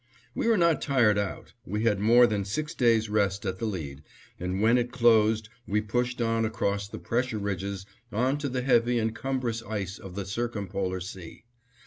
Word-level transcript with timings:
We 0.33 0.47
were 0.47 0.57
not 0.57 0.81
tired 0.81 1.19
out; 1.19 1.53
we 1.63 1.81
had 1.83 1.99
had 1.99 1.99
more 1.99 2.25
than 2.25 2.43
six 2.43 2.73
days' 2.73 3.07
rest 3.07 3.45
at 3.45 3.59
the 3.59 3.67
lead; 3.67 4.01
and 4.39 4.59
when 4.59 4.79
it 4.79 4.91
closed 4.91 5.47
we 5.67 5.79
pushed 5.79 6.19
on 6.19 6.43
across 6.43 6.87
the 6.87 6.97
pressure 6.97 7.37
ridges 7.37 7.85
on 8.11 8.39
to 8.39 8.49
the 8.49 8.63
heavy 8.63 8.97
and 8.97 9.15
cumbrous 9.15 9.61
ice 9.61 9.99
of 9.99 10.15
the 10.15 10.25
circumpolar 10.25 11.01
sea. 11.01 11.43